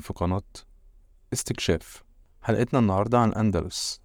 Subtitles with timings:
[0.00, 0.42] في قناة
[1.32, 2.02] استكشاف.
[2.42, 4.00] حلقتنا النهاردة عن الأندلس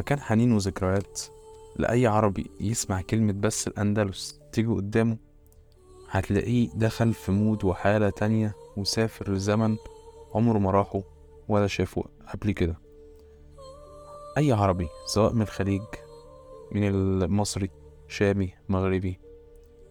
[0.00, 1.20] مكان حنين وذكريات
[1.76, 5.18] لأي عربي يسمع كلمة بس الأندلس تيجي قدامه
[6.10, 9.76] هتلاقيه دخل في مود وحالة تانية وسافر لزمن
[10.34, 11.00] عمره ما راحه
[11.48, 12.78] ولا شافه قبل كده.
[14.38, 15.82] أي عربي سواء من الخليج
[16.72, 17.70] من المصري
[18.08, 19.20] شامي مغربي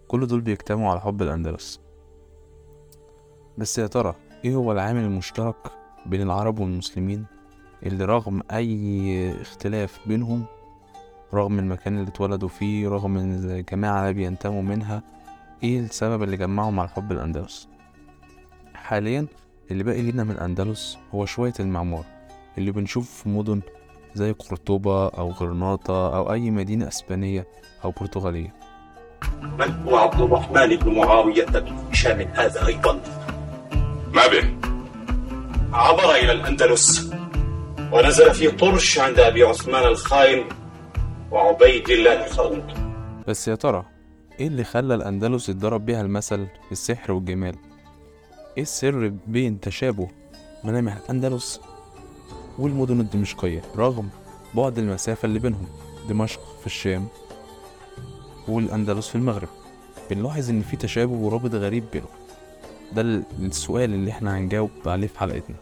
[0.07, 1.81] كل دول بيجتمعوا على حب الأندلس.
[3.57, 4.15] بس يا ترى
[4.45, 5.71] إيه هو العامل المشترك
[6.05, 7.25] بين العرب والمسلمين؟
[7.83, 10.45] اللي رغم أي اختلاف بينهم
[11.33, 15.03] رغم المكان اللي اتولدوا فيه رغم الجماعة اللي بينتموا منها
[15.63, 17.67] إيه السبب اللي جمعهم على حب الأندلس؟
[18.73, 19.27] حاليا
[19.71, 22.05] اللي باقي لينا من الأندلس هو شوية المعمار
[22.57, 23.61] اللي بنشوف في مدن
[24.15, 27.47] زي قرطبة أو غرناطة أو أي مدينة أسبانية
[27.85, 28.53] أو برتغالية.
[29.59, 32.93] من هو عبد الرحمن بن معاوية بن هشام هذا أيضا؟
[34.13, 34.55] ما به.
[35.73, 37.08] عبر إلى الأندلس.
[37.93, 40.43] ونزل في طرش عند أبي عثمان الخائن
[41.31, 42.63] وعبيد الله الخروط
[43.27, 43.85] بس يا ترى
[44.39, 47.55] إيه اللي خلى الأندلس يتضرب بيها المثل في السحر والجمال؟
[48.57, 50.07] إيه السر بين تشابه
[50.63, 51.61] ملامح الأندلس؟
[52.59, 54.09] والمدن الدمشقية رغم
[54.55, 55.67] بعد المسافة اللي بينهم
[56.09, 57.07] دمشق في الشام
[58.47, 59.47] والأندلس في المغرب.
[60.09, 62.09] بنلاحظ إن في تشابه ورابط غريب بينهم.
[62.93, 65.55] ده ال- السؤال اللي إحنا هنجاوب عليه في حلقتنا.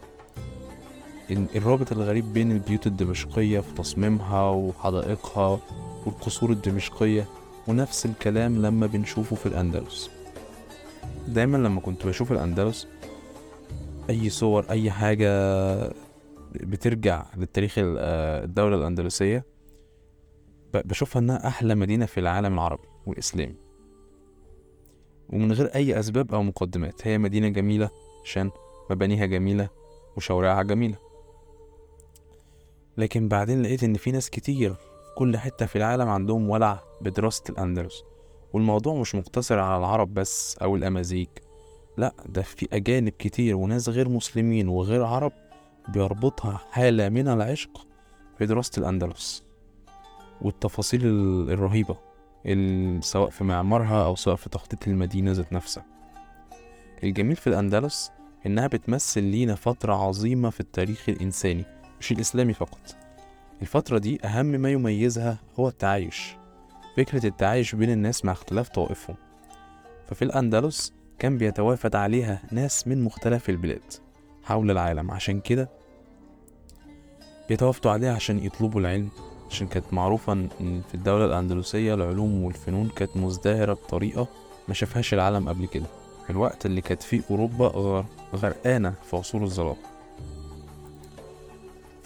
[1.30, 5.60] الرابط الغريب بين البيوت الدمشقية في تصميمها وحدائقها
[6.06, 7.26] والقصور الدمشقية
[7.68, 10.10] ونفس الكلام لما بنشوفه في الأندلس.
[11.28, 12.88] دايما لما كنت بشوف الأندلس
[14.10, 15.28] أي صور أي حاجة
[16.54, 19.44] بترجع للتاريخ آه، الدولة الأندلسية
[20.74, 23.54] بشوفها إنها أحلى مدينة في العالم العربي والإسلامي
[25.28, 27.90] ومن غير أي أسباب أو مقدمات هي مدينة جميلة
[28.24, 28.50] عشان
[28.90, 29.68] مبانيها جميلة
[30.16, 31.07] وشوارعها جميلة.
[32.98, 37.44] لكن بعدين لقيت إن في ناس كتير في كل حتة في العالم عندهم ولع بدراسة
[37.50, 38.02] الأندلس
[38.52, 41.26] والموضوع مش مقتصر على العرب بس أو الأمازيغ
[41.96, 45.32] لأ ده في أجانب كتير وناس غير مسلمين وغير عرب
[45.88, 47.86] بيربطها حالة من العشق
[48.38, 49.44] في دراسة الأندلس
[50.42, 51.96] والتفاصيل ال- الرهيبة
[52.46, 55.84] ال- سواء في معمارها أو سواء في تخطيط المدينة ذات نفسها.
[57.04, 58.10] الجميل في الأندلس
[58.46, 61.64] إنها بتمثل لينا فترة عظيمة في التاريخ الإنساني
[62.00, 62.96] مش الإسلامي فقط.
[63.62, 66.36] الفترة دي أهم ما يميزها هو التعايش.
[66.96, 69.16] فكرة التعايش بين الناس مع اختلاف طوائفهم
[70.08, 73.82] ففي الأندلس كان بيتوافد عليها ناس من مختلف البلاد
[74.44, 75.10] حول العالم.
[75.10, 75.68] عشان كده
[77.48, 79.08] بيتوافدوا عليها عشان يطلبوا العلم.
[79.50, 84.28] عشان كانت معروفة إن في الدولة الأندلسية العلوم والفنون كانت مزدهرة بطريقة
[84.68, 85.86] ما شافهاش العالم قبل كده.
[86.30, 88.04] الوقت اللي كانت فيه أوروبا غر-
[88.34, 89.76] غرقانة في عصور الظلام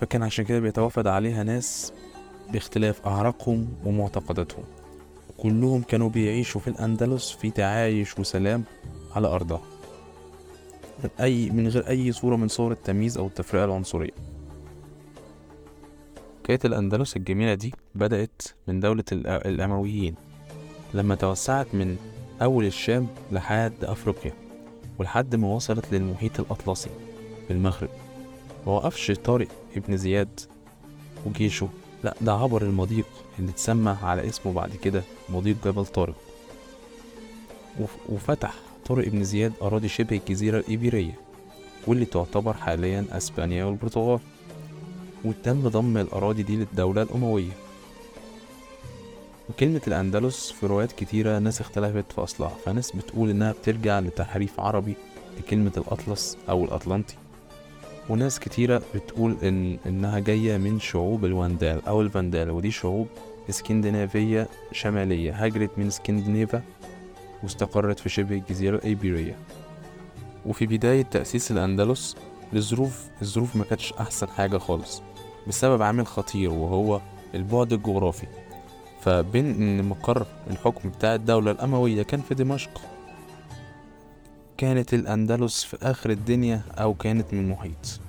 [0.02, 1.92] فكان عشان كده بيتوافد عليها ناس
[2.52, 4.64] باختلاف أعراقهم ومعتقداتهم.
[5.38, 8.64] كلهم كانوا بيعيشوا في الأندلس في تعايش وسلام
[9.16, 9.60] على أرضها.
[11.04, 14.10] من أي من غير أي صورة من صور التمييز أو التفرقة العنصرية.
[16.44, 19.14] حكاية الأندلس الجميلة دي بدأت من دولة الأ-
[19.46, 20.14] الأمويين
[20.94, 21.96] لما توسعت من
[22.42, 24.32] أول الشام لحد أفريقيا
[24.98, 26.91] ولحد ما وصلت للمحيط الأطلسي
[27.48, 27.88] في المغرب.
[28.66, 30.41] موقفش طارق ابن زياد
[31.26, 31.68] وجيشه.
[32.04, 33.06] لا ده عبر المضيق
[33.38, 36.14] اللي اتسمى على اسمه بعد كده مضيق جبل طارق.
[37.80, 38.54] وف- وفتح
[38.86, 41.20] طارق ابن زياد أراضي شبه الجزيرة الإيبيرية
[41.86, 44.20] واللي تعتبر حاليا أسبانيا والبرتغال.
[45.24, 47.53] وتم ضم الأراضي دي للدولة الأموية.
[49.50, 54.94] وكلمة الأندلس في روايات كتيرة ناس اختلفت في أصلها فناس بتقول إنها بترجع لتحريف عربي
[55.38, 57.15] لكلمة الأطلس أو الأطلنطي.
[58.09, 63.07] وناس كتيرة بتقول إن إنها جاية من شعوب الواندال أو الفاندال ودي شعوب
[63.51, 66.63] إسكندنافية شمالية هاجرت من اسكندنافا
[67.43, 69.37] واستقرت في شبه الجزيرة الإيبيرية.
[70.47, 72.16] وفي بداية تأسيس الأندلس
[72.54, 75.03] الظروف الظروف ما كانتش أحسن حاجة خالص
[75.47, 77.01] بسبب عامل خطير وهو
[77.34, 78.27] البعد الجغرافي.
[79.01, 82.81] فبين إن مقر الحكم بتاع الدولة الأموية كان في دمشق.
[84.57, 88.01] كانت الأندلس في آخر الدنيا أو كانت من المحيط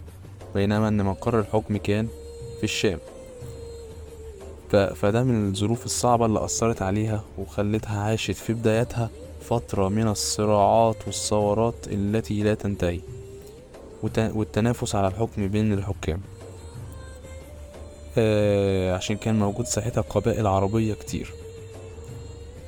[0.55, 2.07] بينما إن مقر الحكم كان
[2.57, 2.99] في الشام.
[4.71, 9.09] فده من الظروف الصعبة اللي أثرت عليها وخلتها عاشت في بدايتها
[9.41, 12.99] فترة من الصراعات والثورات التي لا تنتهي.
[14.17, 16.21] والتنافس على الحكم بين الحكام
[18.17, 21.33] آه عشان كان موجود ساعتها قبائل عربية كتير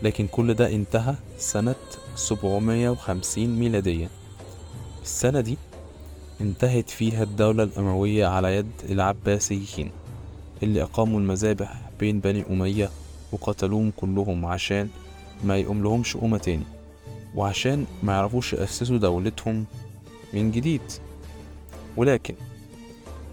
[0.05, 1.75] لكن كل ده انتهى سنة
[2.15, 4.09] 750 ميلاديا
[5.03, 5.57] السنة دي
[6.41, 9.91] انتهت فيها الدولة الأموية على يد العباسيين
[10.63, 12.89] اللي أقاموا المذابح بين بني أمية
[13.31, 14.89] وقتلوهم كلهم عشان
[15.43, 16.65] ما يقوم لهمش قومة تاني
[17.35, 19.65] وعشان ما يعرفوش يأسسوا دولتهم
[20.33, 20.81] من جديد.
[21.97, 22.35] ولكن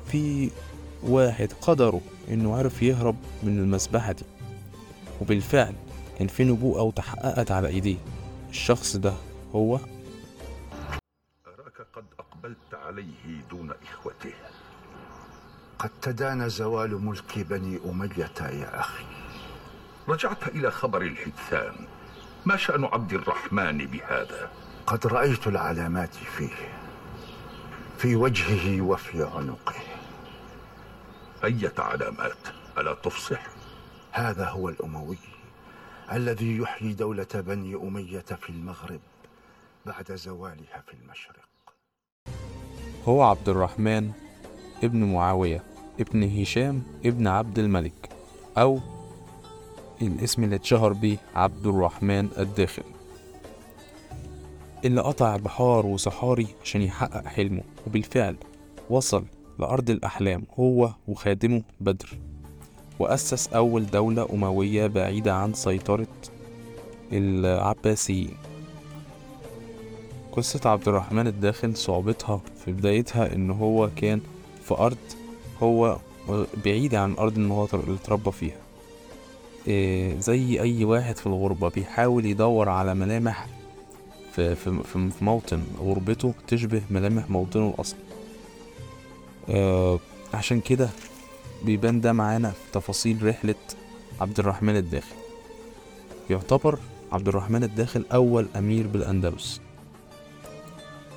[0.07, 0.51] في
[1.03, 4.25] واحد قدره إنه عرف يهرب من المذبحة دي
[5.21, 5.75] وبالفعل
[6.23, 7.97] كان في نبوءة وتحققت على إيديه.
[8.51, 9.15] الشخص ده
[9.55, 9.75] هو؟
[11.47, 14.35] أراك قد أقبلت عليه دون إخوته.
[15.79, 19.05] قد تدان زوال ملك بني أمية يا أخي.
[20.09, 21.75] رجعت إلى خبر الحدثان.
[22.47, 24.51] ما شأن عبد الرحمن بهذا؟
[24.87, 26.57] قد رأيت العلامات فيه
[27.99, 29.75] في وجهه وفي عنقه.
[31.45, 32.39] أية علامات
[32.79, 33.47] ألا تفصح؟
[34.13, 35.19] هذا هو الأموي.
[36.11, 39.01] الذي يحيي دولة بني أمية في المغرب
[39.87, 41.49] بعد زوالها في المشرق.
[43.05, 44.11] هو عبد الرحمن
[44.85, 45.63] ابن معاوية
[46.01, 48.09] ابن هشام ابن عبد الملك
[48.59, 48.81] أو
[50.03, 52.83] الاسم اللي اتشهر بيه عبد الرحمن الداخل.
[54.85, 58.37] اللي قطع بحار وصحاري عشان يحقق حلمه وبالفعل
[58.91, 59.25] وصل
[59.59, 62.19] لأرض الأحلام هو وخادمه بدر.
[63.03, 66.07] وأسس أول دولة أموية بعيدة عن سيطرة
[67.13, 68.37] العباسيين
[70.33, 74.21] قصة عبد الرحمن الداخل صعوبتها في بدايتها إن هو كان
[74.65, 74.97] في أرض
[75.63, 75.99] هو
[76.65, 78.57] بعيد عن إن هو اللي اتربى فيها.
[79.69, 83.47] إيه زي أي واحد في الغربة بيحاول يدور على ملامح
[84.33, 87.99] في, في, في موطن غربته تشبه ملامح موطنه الأصلي.
[89.51, 89.99] آه
[90.35, 90.89] عشان كده
[91.65, 93.55] بيبان ده معانا في تفاصيل رحلة
[94.21, 95.15] عبد الرحمن الداخل.
[96.31, 96.79] يعتبر
[97.13, 99.61] عبد الرحمن الداخل أول أمير بالأندلس.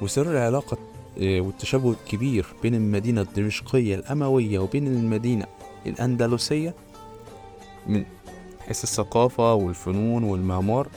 [0.02, 0.78] وسر العلاقة
[1.22, 5.46] آه، والتشابه الكبير بين المدينة الدمشقية الأموية وبين المدينة
[5.86, 6.74] الأندلسية
[7.88, 8.06] من
[8.68, 10.88] حيث الثقافة والفنون والمعمار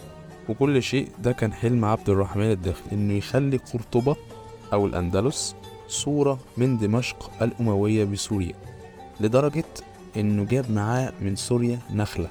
[0.48, 4.16] وكل شيء ده كان حلم عبد الرحمن الداخل إنه يخلي قرطبة
[4.72, 5.54] أو الأندلس
[5.88, 8.54] صورة من دمشق الأموية بسوريا.
[9.20, 9.64] لدرجة
[10.16, 12.28] إنه جاب معاه من سوريا نخلة.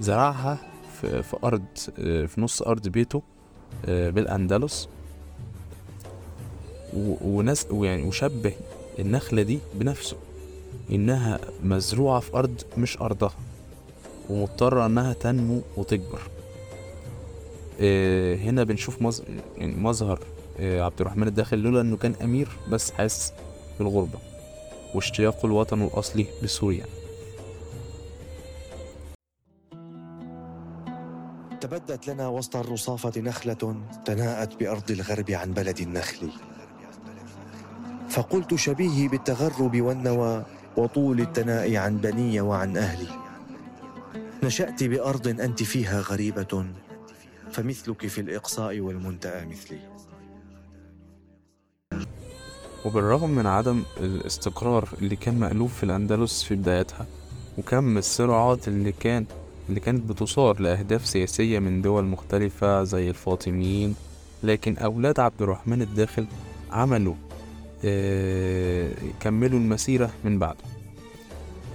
[0.00, 0.58] زرعها
[1.00, 1.64] في, أرض
[1.96, 3.22] في نص أرض بيته
[3.86, 4.88] آه، بالأندلس.
[7.22, 8.52] وناس ويعني وشبه
[8.98, 10.16] النخلة دي بنفسه.
[10.92, 13.34] إنها مزروعة في أرض مش أرضها
[14.30, 16.20] ومضطرة إنها تنمو وتكبر.
[17.80, 19.22] آه، هنا بنشوف.
[19.58, 20.20] يعني مظهر
[20.60, 23.32] آه، عبد الرحمن الداخل لولا إنه كان أمير بس حاسس
[23.78, 24.18] بالغربة.
[24.96, 26.84] واشتياقه لوطنه الأصلي بسوريا
[31.60, 36.30] تبدت لنا وسط الرصافة نخلة تناءت بأرض الغرب عن بلد النخل.
[38.08, 40.44] فقلت شبيهي بالتغرب والنوى
[40.76, 43.08] وطول التناء عن بني وعن أهلي.
[44.42, 46.66] نشأت بأرض أنت فيها غريبة
[47.50, 49.80] فمثلك في الإقصاء والمنتأى مثلي.
[52.86, 57.06] وبالرغم من عدم الاستقرار اللي كان مألوف في الأندلس في بدايتها
[57.58, 59.24] وكم الصراعات اللي كان
[59.68, 63.94] اللي كانت بتصار لأهداف سياسية من دول مختلفة زي الفاطميين
[64.42, 66.26] لكن أولاد عبد الرحمن الداخل
[66.70, 67.14] عملوا
[67.84, 68.90] آه،
[69.20, 70.58] كملوا المسيرة من بعده.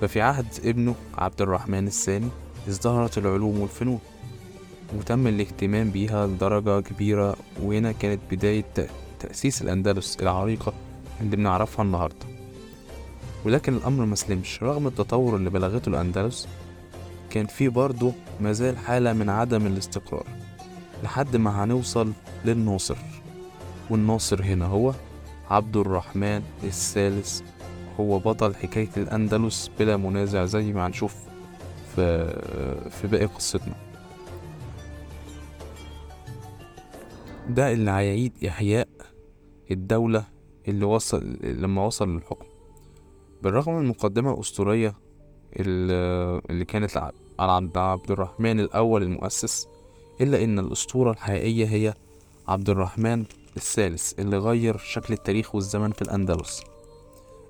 [0.02, 2.28] ففي عهد ابنه عبد الرحمن الثاني
[2.70, 4.00] ازدهرت العلوم والفنون
[4.98, 8.82] وتم الاهتمام بيها لدرجة كبيرة وهنا كانت بداية تأ-
[9.20, 10.74] تأسيس الأندلس العريقة
[11.22, 12.26] اللي بنعرفها النهاردة.
[13.46, 16.48] ولكن الأمر مسلمش رغم التطور اللي بلغته الأندلس
[17.30, 20.26] كان في برضه مازال حالة من عدم الاستقرار
[21.04, 22.14] لحد ما هنوصل
[22.46, 22.98] للناصر.
[23.90, 24.94] والناصر هنا هو
[25.50, 27.42] عبد الرحمن الثالث.
[28.00, 31.16] هو بطل حكاية الأندلس بلا منازع زي ما هنشوف
[31.96, 32.28] في
[32.90, 33.76] في باقي قصتنا.
[37.50, 38.88] ده اللي هيعيد إحياء
[39.72, 40.24] الدولة
[40.68, 42.46] اللي وصل لما وصل للحكم.
[43.44, 44.94] بالرغم من المقدمة الأسطورية
[45.60, 49.68] اللي كانت ع- على عبد الرحمن الأول المؤسس
[50.22, 51.94] إلا إن الأسطورة الحقيقية هي
[52.48, 53.24] عبد الرحمن
[53.58, 56.64] الثالث اللي غير شكل التاريخ والزمن في الأندلس.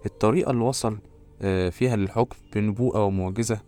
[0.06, 0.98] الطريقة اللي وصل
[1.42, 3.60] آه، فيها للحكم بنبوءة ومعجزة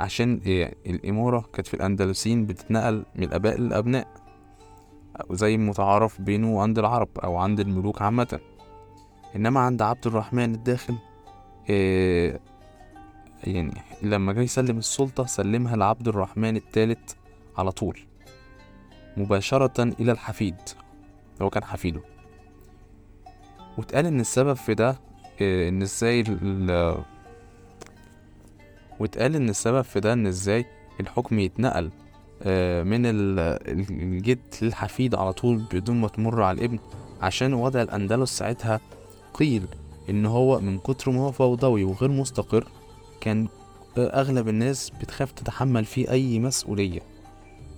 [0.00, 4.19] عشان آه، الإمارة كانت في الأندلسين بتتنقل من الآباء للأبناء.
[5.30, 8.40] زي المتعارف بينه وعند العرب أو عند الملوك عامة.
[9.36, 10.94] إنما عند عبد الرحمن الداخل
[11.70, 12.40] آه،
[13.44, 17.12] يعني لما جه يسلم السلطة سلمها لعبد الرحمن الثالث
[17.58, 17.98] على طول
[19.16, 20.56] مباشرة إلى الحفيد
[21.42, 22.00] هو كان حفيده.
[23.78, 25.00] واتقال إن السبب في ده
[25.42, 27.04] آه، إن إزاي ال- ال-
[29.00, 30.66] واتقال إن السبب في ده إن إزاي
[31.00, 31.90] الحكم يتنقل
[32.84, 36.78] من ال- ال- الجد للحفيد على طول بدون ما تمر على الابن
[37.22, 38.80] عشان وضع الأندلس ساعتها
[39.34, 39.66] قيل
[40.10, 42.68] إن هو من كتر ما هو فوضوي وغير مستقر
[43.20, 43.48] كان
[43.98, 47.00] آه، أغلب الناس بتخاف تتحمل فيه أي مسؤولية.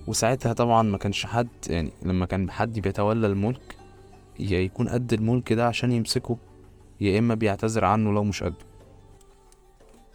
[0.06, 3.76] وساعتها طبعا ما كانش حد يعني لما كان حد بيتولى الملك
[4.38, 6.36] يا يكون قد الملك ده عشان يمسكه
[7.00, 8.54] يا إما بيعتذر عنه لو مش قده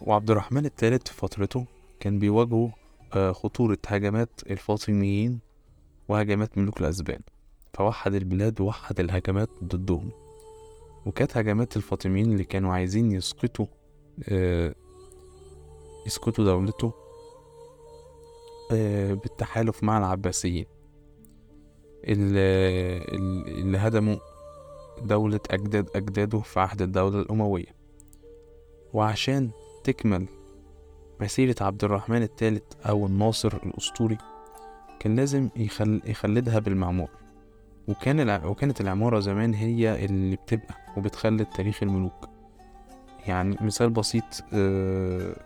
[0.00, 1.64] وعبد الرحمن الثالث في فترته
[2.00, 2.72] كان بيواجهه آه،
[3.12, 5.40] خطورة هجمات الفاطميين
[6.08, 7.20] وهجمات ملوك الأسبان.
[7.74, 10.10] فوحد البلاد ووحد الهجمات ضدهم.
[11.06, 13.66] وكانت هجمات الفاطميين اللي كانوا عايزين يسقطوا
[14.28, 14.74] آه،
[16.06, 16.92] يسقطوا دولته
[18.72, 20.66] آه، بالتحالف مع العباسيين.
[22.04, 22.98] اللي,
[23.60, 24.16] اللي هدموا
[25.02, 27.78] دولة أجداد أجداده في عهد الدولة الأموية.
[28.92, 29.50] وعشان
[29.84, 30.28] تكمل
[31.20, 34.18] مسيرة عبد الرحمن الثالث أو الناصر الأسطوري
[35.00, 36.02] كان لازم يخل...
[36.04, 37.08] يخلدها بالمعمار
[37.88, 38.44] وكان الع...
[38.46, 42.28] وكانت العمارة زمان هي اللي بتبقى وبتخلد تاريخ الملوك.
[43.26, 45.36] يعني مثال بسيط آه،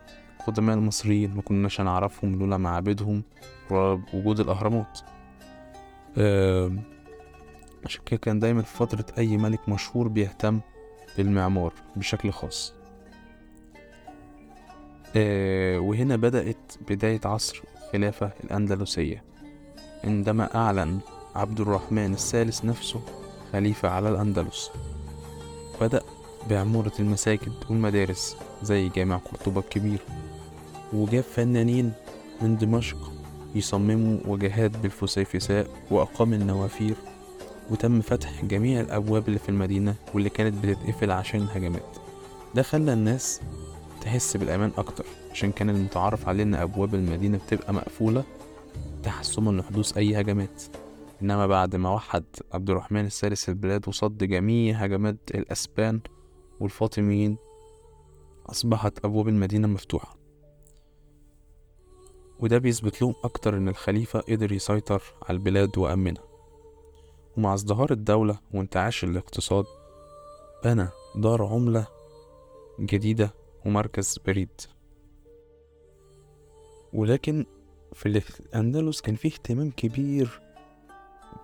[0.47, 3.23] قدماء المصريين ما كناش هنعرفهم لولا معابدهم
[3.71, 5.00] ووجود الأهرامات.
[6.19, 6.73] آه،
[7.85, 10.61] عشان كده كان دايما في فترة أي ملك مشهور بيهتم
[11.17, 12.75] بالمعمار بشكل خاص.
[15.16, 16.57] وهنا بدأت
[16.88, 19.23] بداية عصر الخلافة الأندلسية
[20.04, 20.99] عندما أعلن
[21.35, 23.00] عبد الرحمن الثالث نفسه
[23.52, 24.71] خليفة على الأندلس.
[25.81, 26.02] بدأ
[26.50, 29.99] بعمارة المساجد والمدارس زي جامع قرطبة الكبير
[30.92, 31.92] وجاب فنانين
[32.42, 33.12] من دمشق
[33.54, 36.95] يصمموا وجهات بالفسيفساء وأقام النوافير
[37.71, 41.97] وتم فتح جميع الأبواب اللي في المدينة واللي كانت بتتقفل عشان الهجمات.
[42.54, 43.40] ده خلى الناس
[44.02, 48.25] تحس بالأمان أكتر عشان كان المتعارف عليه إن أبواب المدينة بتبقى مقفولة
[49.02, 50.62] تحسما لحدوث أي هجمات.
[51.23, 56.00] إنما بعد ما وحد عبد الرحمن الثالث البلاد وصد جميع هجمات الأسبان
[56.61, 57.37] والفاطميين
[58.47, 60.16] أصبحت أبواب المدينة مفتوحة.
[62.38, 66.25] وده بيثبت لهم أكتر إن الخليفة قدر يسيطر على البلاد وأمنها.
[67.37, 69.64] ومع ازدهار الدولة وانتعاش الاقتصاد
[70.64, 71.87] بنى دار عملة
[72.80, 74.61] جديدة ومركز بريد.
[76.92, 77.47] ولكن
[77.92, 78.07] في
[78.40, 80.40] الأندلس كان فيه اهتمام كبير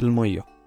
[0.01, 0.58] بالمية.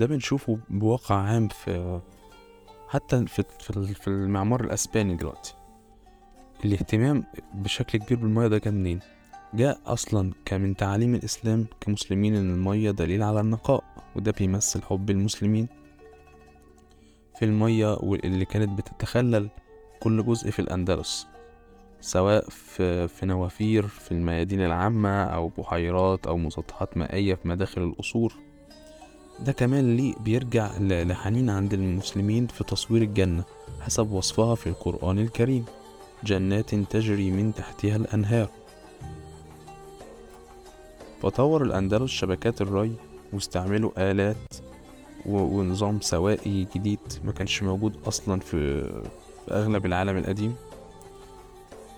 [0.00, 2.00] ده بنشوفه بواقع عام في
[2.88, 3.42] حتى في
[3.94, 5.54] في المعمار الأسباني دلوقتي
[6.64, 9.00] الاهتمام بشكل كبير بالمية ده جه منين؟
[9.54, 13.84] جاء أصلا كمن تعاليم الإسلام كمسلمين إن المية دليل على النقاء
[14.16, 15.68] وده بيمثل حب المسلمين
[17.38, 19.48] في المية واللي كانت بتتخلل
[20.00, 21.26] كل جزء في الأندلس
[22.00, 28.49] سواء في, في نوافير في الميادين العامة أو بحيرات أو مسطحات مائية في مداخل القصور
[29.40, 33.44] ده كمان ليه بيرجع لحنين عند المسلمين في تصوير الجنة
[33.80, 35.64] حسب وصفها في القرآن الكريم.
[36.24, 38.48] جنات تجري من تحتها الأنهار.
[41.22, 42.92] فطور الأندلس شبكات الري
[43.32, 44.54] واستعملوا آلات
[45.26, 48.82] ونظام سوائي جديد ما كانش موجود أصلا في,
[49.46, 50.54] في أغلب العالم القديم.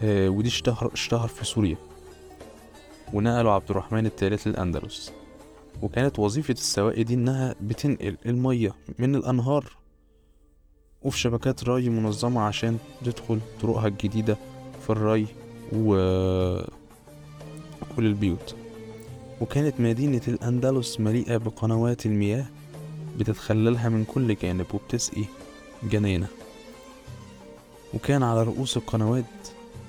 [0.03, 1.77] آه، ودي اشتهر, اشتهر في سوريا.
[3.13, 5.13] ونقلوا عبد الرحمن الثالث للأندلس.
[5.83, 9.77] وكانت وظيفة السواقي دي إنها بتنقل المية من الأنهار
[11.03, 14.37] وفي شبكات ري منظمة عشان تدخل طرقها الجديدة
[14.87, 15.27] في الري
[15.73, 15.95] و
[17.97, 18.57] كل البيوت.
[19.41, 22.47] وكانت مدينة الأندلس مليئة بقنوات المياه
[23.19, 25.25] بتتخللها من كل جانب وبتسقي
[25.83, 26.27] جنينة
[27.95, 29.25] وكان على رؤوس القنوات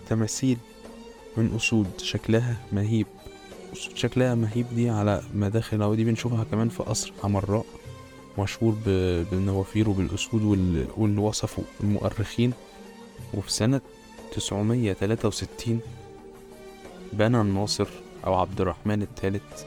[0.09, 0.57] تماثيل
[1.37, 3.07] من أسود شكلها مهيب.
[3.73, 7.65] شكلها مهيب دي على مداخل ودي بنشوفها كمان في قصر حمراء
[8.39, 8.75] مشهور
[9.31, 12.53] بالنوافير وبالأسود وال- واللي وصفوا المؤرخين.
[13.33, 13.81] وفي سنة
[14.35, 15.79] 963
[17.13, 17.87] بنى الناصر
[18.25, 19.63] أو عبد الرحمن الثالث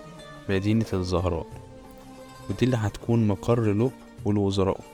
[0.49, 1.47] مدينة الزهراء.
[2.51, 3.91] ودي اللي هتكون مقر له
[4.25, 4.85] ولوزرائه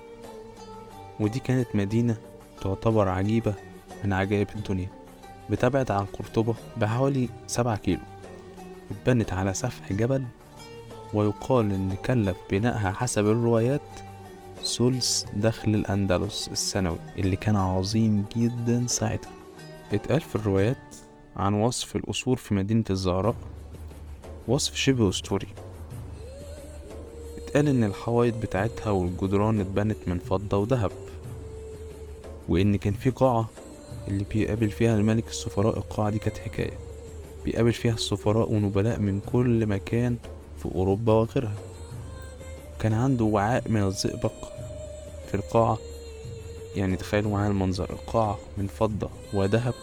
[1.21, 2.17] ودي كانت مدينة
[2.63, 3.55] تعتبر عجيبة
[4.05, 4.89] من عجائب الدنيا.
[5.51, 8.01] بتبعد عن قرطبة بحوالي سبعة كيلو.
[8.93, 10.25] اتبنت على سفح جبل
[11.15, 13.81] ويقال إن كلف بنائها حسب الروايات
[14.65, 19.33] ثلث دخل الأندلس السنوي اللي كان عظيم جدا ساعتها.
[19.93, 20.77] اتقال في الروايات
[21.37, 23.35] عن وصف القصور في مدينة الزهراء
[24.49, 25.49] وصف شبه أسطوري.
[27.37, 30.91] اتقال إن الحوايط بتاعتها والجدران اتبنت من فضة وذهب
[32.49, 33.49] وإن كان في قاعة
[34.09, 36.79] اللي بيقابل فيها الملك السفراء القاعة دي كانت حكاية.
[37.45, 40.17] بيقابل فيها السفراء ونبلاء من كل مكان
[40.59, 41.55] في أوروبا وغيرها.
[42.81, 44.33] كان عنده وعاء من الزئبق
[45.29, 45.79] في القاعة
[46.77, 49.75] يعني تخيلوا معايا المنظر القاعة من فضة وذهب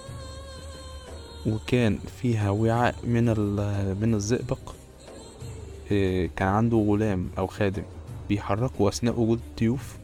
[1.47, 3.25] وكان فيها وعاء من
[4.01, 4.59] من الزئبق.
[5.91, 7.83] إيه، كان عنده غلام أو خادم
[8.29, 9.97] بيحركه أثناء وجود الضيوف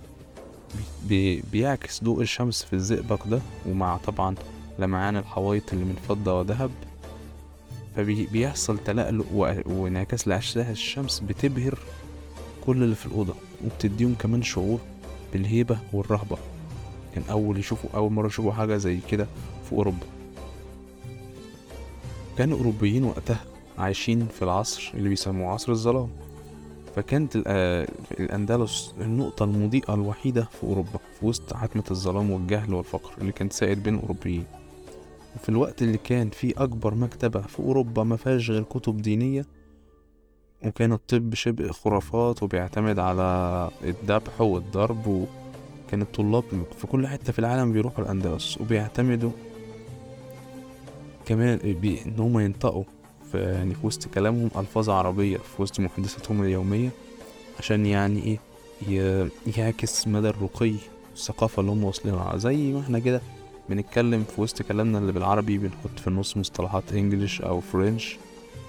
[1.04, 3.40] بي بيعكس ضوء الشمس في الزئبق ده.
[3.70, 4.36] ومع طبعا
[4.80, 6.72] لمعان الحوايط اللي من فضة وذهب.
[7.96, 9.26] فبيحصل تلألؤ
[9.66, 11.80] وانعكاس لأشعة الشمس بتبهر
[12.66, 13.34] كل اللي في الأوضة
[13.66, 14.80] وبتديهم كمان شعور
[15.34, 16.38] بالهيبة والرهبة.
[17.16, 19.28] كان أول يشوفوا أول مرة يشوفوا حاجة زي كده
[19.70, 20.06] في أوروبا.
[22.38, 23.44] كان الأوروبيين وقتها
[23.78, 26.10] عايشين في العصر اللي بيسموه عصر الظلام.
[26.96, 27.88] فكانت آه،
[28.20, 33.84] الأندلس النقطة المضيئة الوحيدة في أوروبا في وسط عتمة الظلام والجهل والفقر اللي كان سائد
[33.84, 34.44] بين الأوروبيين
[35.36, 39.46] وفي الوقت اللي كان فيه أكبر مكتبة في أوروبا ما فيهاش غير كتب دينية
[40.66, 46.44] وكان الطب شبه خرافات وبيعتمد على الذبح والضرب وكان الطلاب
[46.78, 49.32] في كل حتة في العالم بيروحوا الأندلس وبيعتمدوا
[51.26, 51.60] كمان
[52.06, 52.84] إن هما ينطقوا
[53.32, 56.90] في يعني في وسط كلامهم ألفاظ عربية في وسط محادثتهم اليومية
[57.60, 58.40] عشان يعني
[58.88, 60.74] إيه يعكس مدى الرقي
[61.12, 63.22] والثقافة اللي هم واصلين زي ما إحنا كده
[63.70, 68.18] بنتكلم في وسط كلامنا اللي بالعربي بنحط في النص مصطلحات إنجليش أو فرنش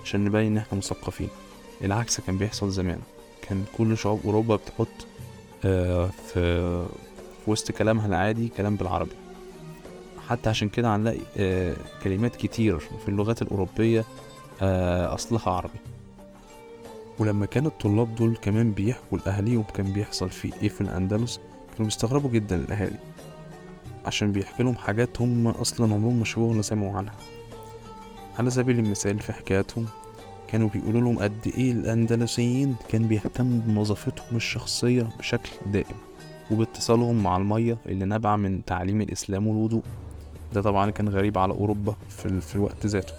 [0.04, 1.28] عشان نبين إن إحنا مثقفين.
[1.84, 2.98] العكس كان بيحصل زمان.
[3.48, 4.88] كان كل شعوب أوروبا بتحط
[5.64, 6.86] آه، في
[7.46, 9.10] وسط كلامها العادي كلام بالعربي.
[10.28, 14.04] حتى عشان كده هنلاقي آه، كلمات كتير في اللغات الأوروبية
[14.62, 15.78] آه، أصلها عربي.
[17.18, 21.40] ولما كان الطلاب دول كمان بيحكوا لأهاليهم كان بيحصل في إيه في الأندلس
[21.72, 22.98] كانوا بيستغربوا جدا الأهالي.
[24.06, 27.14] عشان بيحكي لهم حاجات هم أصلا عمرهم ما شافوها ولا سمعوا عنها.
[28.38, 29.86] على سبيل المثال في حكاياتهم
[30.48, 35.96] كانوا بيقولوا لهم قد إيه الأندلسيين كان بيهتموا بنظافتهم الشخصية بشكل دائم
[36.50, 39.82] وباتصالهم مع المية اللي نابعة من تعليم الإسلام والوضوء.
[40.54, 42.40] ده طبعا كان غريب على أوروبا في.
[42.40, 43.12] في الوقت ذاته.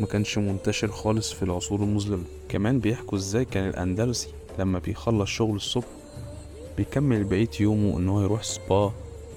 [0.00, 2.24] ما كانش منتشر خالص في العصور المظلمة.
[2.48, 4.28] كمان بيحكوا إزاي كان الأندلسي
[4.58, 5.86] لما بيخلص شغل الصبح
[6.76, 8.92] بيكمل بقية يومه إن هو يروح سبا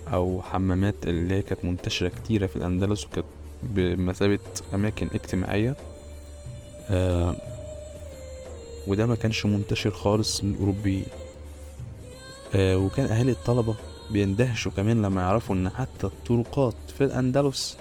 [0.08, 3.26] أو حمامات اللي هي كانت منتشرة كتيرة في الأندلس وكانت
[3.64, 4.40] بمثابة
[4.74, 5.76] أماكن اجتماعية.
[6.90, 7.36] آه
[8.88, 11.06] وده ما كانش منتشر خالص للأوروبيين
[12.56, 13.76] آه وكان أهالي الطلبة
[14.12, 17.78] بيندهشوا كمان لما يعرفوا إن حتى الطرقات في الأندلس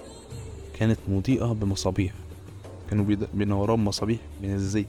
[0.79, 2.13] كانت مضيئة بمصابيح.
[2.91, 3.05] كانوا
[3.35, 4.87] بينوروها بمصابيح من الزيت.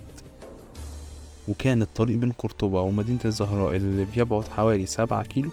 [1.48, 5.50] وكان الطريق بين قرطبة ومدينة الزهراء اللي بيبعد حوالي سبعة كيلو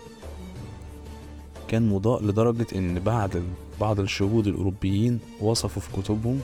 [1.71, 3.43] كان مضاء لدرجة إن بعد
[3.81, 6.41] بعض الشهود الأوروبيين وصفوا في كتبهم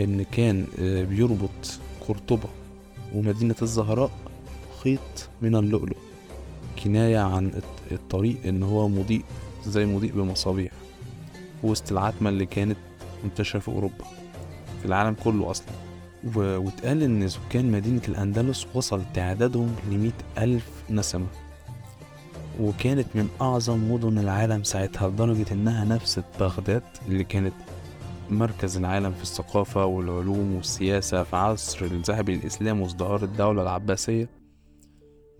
[0.00, 1.78] إن كان آه، بيربط
[2.08, 2.48] قرطبة
[3.14, 4.10] ومدينة الزهراء
[4.82, 5.96] خيط من اللؤلؤ
[6.84, 9.24] كناية عن الط- الطريق إن هو مضيء
[9.66, 10.72] زي مضيء بمصابيح
[11.62, 12.76] وسط العتمة اللي كانت
[13.24, 14.04] منتشرة في أوروبا
[14.80, 15.66] في العالم كله أصلا.
[16.36, 20.12] واتقال إن سكان مدينة الأندلس وصل تعدادهم لمئة
[20.44, 21.26] ألف نسمة.
[22.60, 27.52] وكانت من أعظم مدن العالم ساعتها لدرجة إنها نفست بغداد اللي كانت
[28.30, 34.28] مركز العالم في الثقافة والعلوم والسياسة في عصر الذهبي للإسلام وازدهار الدولة العباسية.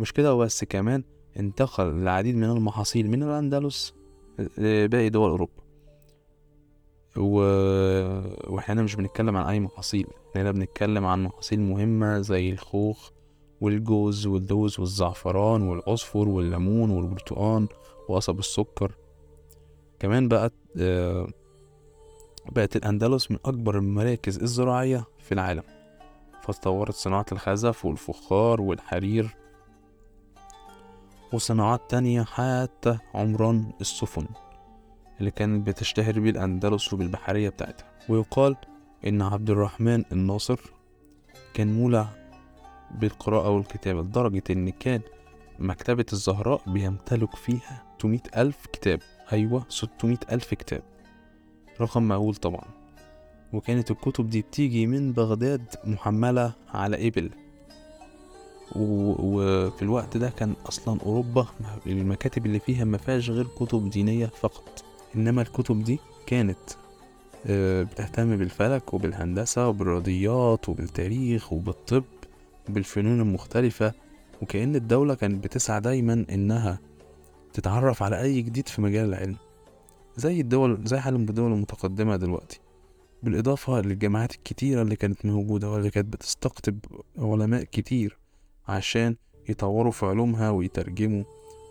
[0.01, 1.05] مش كده وبس كمان
[1.39, 3.95] انتقل العديد من المحاصيل من الأندلس
[4.59, 5.65] لباقي دول أوروبا.
[7.17, 7.39] و...
[8.55, 13.11] وإحنا هنا مش بنتكلم عن أي محاصيل هنا بنتكلم عن محاصيل مهمة زي الخوخ
[13.61, 17.69] والجوز واللوز والزعفران والعصفر والليمون والبرتقال
[18.09, 18.93] وقصب السكر.
[19.99, 21.27] كمان بقت آه،
[22.53, 25.63] بقت الأندلس من أكبر المراكز الزراعية في العالم.
[26.43, 29.37] فتطورت صناعة الخزف والفخار والحرير
[31.33, 34.27] وصناعات تانية حتى عمران السفن
[35.21, 37.87] اللي كانت بتشتهر بيه الأندلس وبالبحرية بتاعتها.
[38.09, 38.57] ويقال
[39.07, 40.61] إن عبد الرحمن الناصر
[41.55, 42.09] كان مولع
[43.01, 45.01] بالقراءة والكتابة لدرجة إن كان
[45.59, 49.01] مكتبة الزهراء بيمتلك فيها 600 ألف كتاب.
[49.33, 50.83] أيوة 600 ألف كتاب.
[51.81, 52.65] رقم مهول طبعا.
[53.53, 57.31] وكانت الكتب دي بتيجي من بغداد محملة على إبل.
[58.77, 61.47] وفي الوقت ده كان أصلا أوروبا
[61.87, 64.85] المكاتب اللي فيها ما غير كتب دينية فقط.
[65.17, 66.59] إنما الكتب دي كانت
[67.47, 72.05] آه، بتهتم بالفلك وبالهندسة وبالرياضيات وبالتاريخ وبالطب.
[72.69, 73.93] وبالفنون المختلفة
[74.43, 76.79] وكأن الدولة كانت بتسعى دايما إنها
[77.53, 79.37] تتعرف على أي جديد في مجال العلم
[80.17, 82.61] زي الدول زي حال الدول المتقدمة دلوقتي
[83.23, 86.79] بالإضافة للجامعات الكتيرة اللي كانت موجودة واللي كانت بتستقطب
[87.19, 88.19] علماء كتير
[88.69, 89.17] عشان
[89.49, 91.25] يطوروا في علومها ويترجموا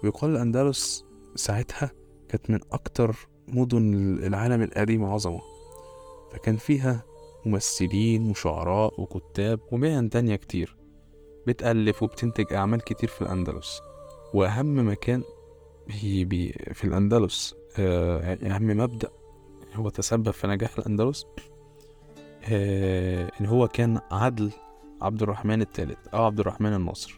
[0.04, 1.92] ويقال الأندلس ساعتها
[2.30, 3.16] كانت من أكتر
[3.48, 5.42] مدن العالم القديم عظمة
[6.34, 7.04] فكان فيها
[7.46, 10.76] ممثلين وشعراء وكتاب ومهن تانية كتير.
[11.48, 13.82] بتألف وبتنتج أعمال كتير في الأندلس.
[14.34, 15.24] وأهم مكان
[15.88, 19.10] بي بي في الأندلس آه، أهم مبدأ
[19.76, 21.26] هو تسبب في نجاح الأندلس
[22.52, 24.52] آه، إن هو كان عدل
[25.02, 27.18] عبد الرحمن الثالث أو عبد الرحمن الناصر.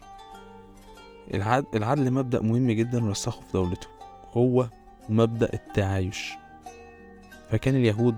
[1.34, 3.86] العدل, العدل مبدأ مهم جدا رسخه في دولته
[4.32, 4.68] هو
[5.08, 6.32] مبدأ التعايش.
[7.50, 8.16] فكان اليهود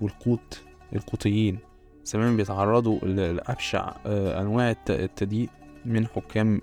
[0.00, 0.60] والقوط
[0.92, 1.58] القوطيين
[2.04, 5.48] زمان بيتعرضوا لأبشع آه، أنواع الت- التضييق
[5.84, 6.60] من حكام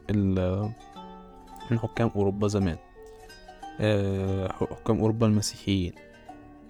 [1.72, 2.78] من حكام أوروبا زمان.
[3.82, 5.94] آه، حكام أوروبا المسيحيين.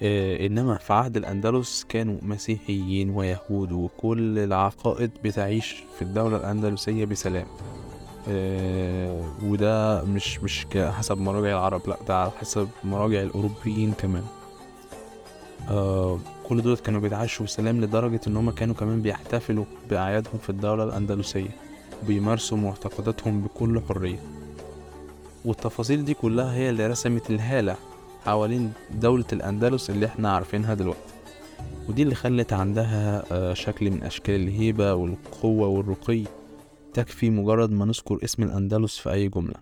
[0.02, 7.46] آه، إنما في عهد الأندلس كانوا مسيحيين ويهود وكل العقائد بتعيش في الدولة الأندلسية بسلام.
[9.44, 14.24] وده مش مش حسب مراجع العرب لأ ده على حسب مراجع الأوروبيين كمان.
[16.50, 21.50] كل دول كانوا بيتعايشوا بسلام لدرجة إن هما كانوا كمان بيحتفلوا بأعيادهم في الدولة الأندلسية
[22.04, 24.20] وبيمارسوا معتقداتهم بكل حرية.
[25.46, 27.76] والتفاصيل دي كلها هي اللي رسمت الهالة
[28.26, 31.14] حوالين دولة الأندلس اللي إحنا عارفينها دلوقتي.
[31.90, 36.24] ودي اللي خلت عندها آه، شكل من أشكال الهيبة والقوة والرقي
[36.94, 39.56] تكفي مجرد ما نذكر اسم الأندلس في أي جملة.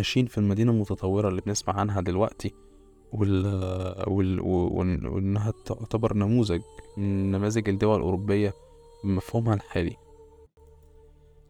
[0.00, 2.54] عايشين في المدينة المتطورة اللي بنسمع عنها دلوقتي
[3.12, 3.46] وال...
[4.08, 4.40] وال...
[4.40, 5.06] وال...
[5.06, 6.60] وإنها تعتبر نموذج
[6.96, 8.54] من نماذج الدول الأوروبية
[9.04, 9.96] بمفهومها الحالي.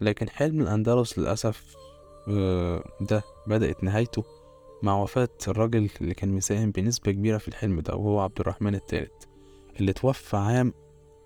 [0.01, 1.75] لكن حلم الأندلس للأسف
[2.29, 4.25] آه، ده بدأت نهايته
[4.83, 9.25] مع وفاة الراجل اللي كان مساهم بنسبة كبيرة في الحلم ده وهو عبد الرحمن الثالث
[9.81, 10.73] اللي توفى عام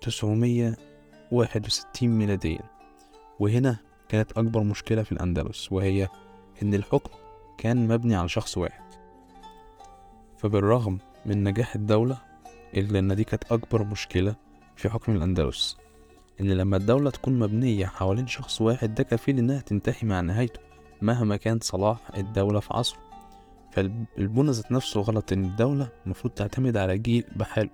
[0.01, 2.59] 961 ميلاديا.
[3.39, 3.77] وهنا
[4.09, 6.07] كانت أكبر مشكلة في الأندلس وهي
[6.63, 7.09] إن الحكم
[7.57, 8.83] كان مبني على شخص واحد.
[10.37, 12.17] فبالرغم من نجاح الدولة
[12.73, 14.35] إلا إن دي كانت أكبر مشكلة
[14.75, 15.77] في حكم الأندلس.
[16.41, 20.59] إن لما الدولة تكون مبنية حوالين شخص واحد ده كفيل إنها تنتهي مع نهايته
[21.01, 22.99] مهما كان صلاح الدولة في عصره.
[23.71, 27.69] فالبنى ذات نفسه غلط إن الدولة المفروض تعتمد على جيل بحاله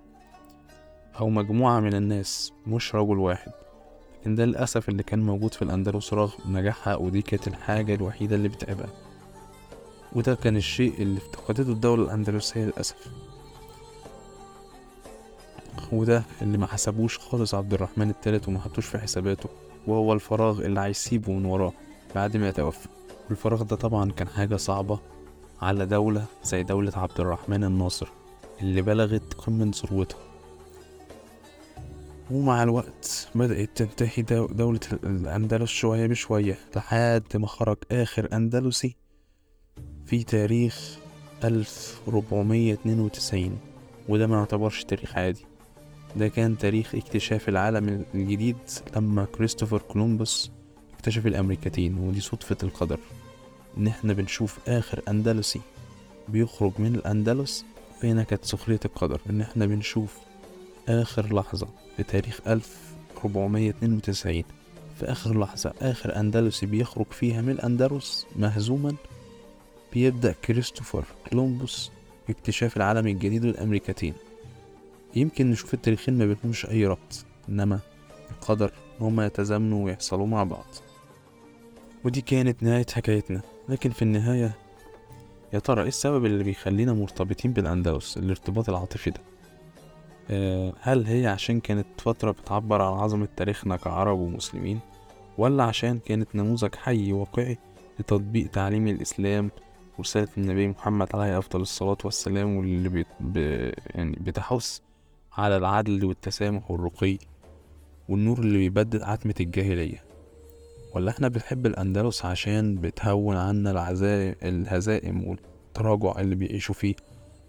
[1.20, 3.52] أو مجموعة من الناس مش رجل واحد.
[4.22, 8.48] لكن ده للأسف اللي كان موجود في الأندلس رغم نجاحها ودي كانت الحاجة الوحيدة اللي
[8.48, 8.88] بتعبها.
[10.12, 13.08] وده كان الشيء اللي افتقدته الدولة الأندلسية للأسف.
[15.92, 19.48] وده اللي ما حسبوش خالص عبد الرحمن التالت وما حطوش في حساباته
[19.86, 21.72] وهو الفراغ اللي هيسيبه من وراه
[22.14, 22.88] بعد ما يتوفى.
[23.28, 24.98] والفراغ ده طبعا كان حاجة صعبة
[25.62, 28.08] على دولة زي دولة عبد الرحمن الناصر
[28.60, 30.31] اللي بلغت قمة ثروتها.
[32.32, 38.96] ومع الوقت بدأت تنتهي دو- دولة ال- الأندلس شوية بشوية لحد ما خرج آخر أندلسي
[40.06, 40.96] في تاريخ
[41.44, 43.58] 1492
[44.08, 45.44] وده ما يعتبرش تاريخ عادي.
[46.16, 48.56] ده كان تاريخ اكتشاف العالم الجديد
[48.96, 50.50] لما كريستوفر كولومبوس
[50.94, 52.98] اكتشف الأمريكتين ودي صدفة القدر.
[53.78, 55.60] إن إحنا بنشوف آخر أندلسي
[56.28, 57.64] بيخرج من الأندلس
[58.02, 59.20] هنا كانت سخرية القدر.
[59.30, 60.18] إن إحنا بنشوف
[60.88, 64.42] آخر لحظة في تاريخ 1492
[64.98, 68.94] في آخر لحظة آخر أندلسي بيخرج فيها من الأندلس مهزوما
[69.92, 71.90] بيبدأ كريستوفر كولومبوس
[72.30, 74.14] اكتشاف العالم الجديد والأمريكتين
[75.16, 77.80] يمكن نشوف التاريخين ما بينهمش أي ربط إنما
[78.30, 80.66] القدر إن هما يتزامنوا ويحصلوا مع بعض.
[82.04, 83.40] ودي كانت نهاية حكايتنا.
[83.68, 84.54] لكن في النهاية
[85.52, 89.20] يا ترى إيه السبب اللي بيخلينا مرتبطين بالأندلس الارتباط العاطفي ده؟
[90.80, 94.80] هل هي عشان كانت فترة بتعبر عن عظمة تاريخنا كعرب ومسلمين
[95.38, 97.58] ولا عشان كانت نموذج حي واقعي
[98.00, 99.50] لتطبيق تعليم الإسلام
[99.98, 103.36] ورسالة النبي محمد عليه أفضل الصلاة والسلام واللي بيت ب...
[103.94, 104.78] يعني بتحث
[105.32, 107.18] على العدل والتسامح والرقي
[108.08, 110.04] والنور اللي بيبدد عتمة الجاهلية؟
[110.94, 116.94] ولا إحنا بنحب الأندلس عشان بتهون عنا العزائم الهزائم والتراجع اللي بيعيشوا فيه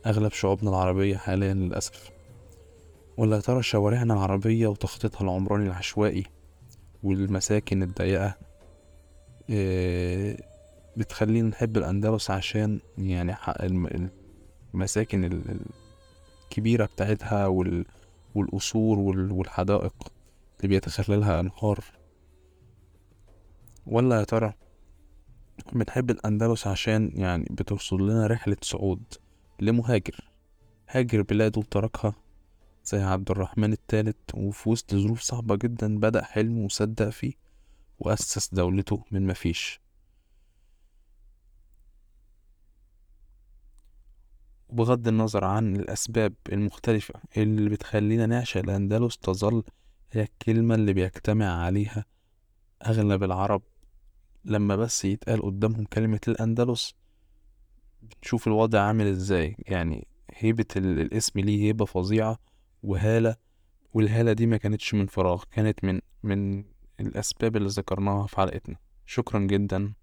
[0.06, 2.10] أغلب شعوبنا العربية حاليا للأسف؟
[3.18, 6.24] ولا ترى شوارعنا العربية وتخطيطها العمراني العشوائي
[7.04, 8.38] والمساكن الضيقة
[9.50, 10.38] إيه،
[10.98, 13.36] بتخلينا نحب الأندلس عشان يعني
[14.74, 15.66] المساكن ال- ال-
[16.44, 17.86] الكبيرة بتاعتها وال-
[18.36, 19.94] والقصور وال- والحدائق
[20.60, 21.84] اللي بيتخللها أنهار.
[23.88, 24.54] ولا يا ترى
[25.74, 29.04] بنحب الأندلس عشان يعني بترصد لنا رحلة صعود
[29.60, 30.32] لمهاجر
[30.90, 32.14] هاجر بلاده وتركها؟
[32.86, 37.34] زي عبد الرحمن الثالث وفي وسط ظروف صعبة جدا بدأ حلمه وصدق فيه
[38.00, 39.80] وأسس دولته من مفيش
[44.70, 49.64] وبغض النظر عن الأسباب المختلفة اللي بتخلينا نعشق الأندلس تظل
[50.12, 52.06] هي الكلمة اللي بيجتمع عليها
[52.86, 53.62] أغلب العرب.
[54.46, 56.96] لما بس يتقال قدامهم كلمة الأندلس
[58.02, 59.56] بنشوف الوضع عامل إزاي.
[59.60, 62.40] يعني هيبة ال- الاسم ليه هيبة فظيعة.
[62.84, 63.36] وهالة
[63.94, 66.66] والهالة دي ما كانتش من فراغ كانت من من
[67.00, 68.76] الأسباب اللي ذكرناها في حلقتنا.
[69.06, 69.94] شكرا جدا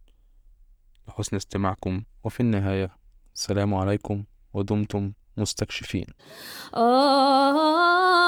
[1.09, 2.90] لحسن استماعكم وفي النهاية
[3.35, 6.07] السلام عليكم ودمتم مستكشفين.
[6.75, 8.21] آه.